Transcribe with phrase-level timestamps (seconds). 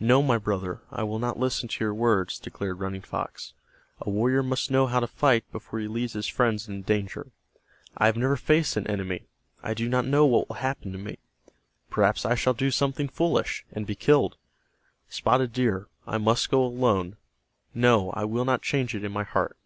[0.00, 3.54] "No, my brother, I will not listen to your words," declared Running Fox.
[4.00, 7.30] "A warrior must know how to fight before he leads his friends into danger.
[7.96, 9.28] I have never faced an enemy.
[9.62, 11.18] I do not know what will happen to me.
[11.90, 14.36] Perhaps I shall do something foolish, and be killed.
[15.08, 17.16] Spotted Deer, I must go alone.
[17.72, 19.56] No, I will not change it in my heart."